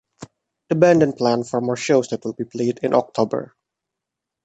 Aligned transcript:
The 0.69 0.73
band 0.75 1.03
then 1.03 1.13
planned 1.13 1.47
for 1.47 1.61
more 1.61 1.75
shows 1.75 2.07
that 2.07 2.25
would 2.25 2.35
be 2.35 2.43
played 2.43 2.79
in 2.81 2.95
October. 2.95 3.53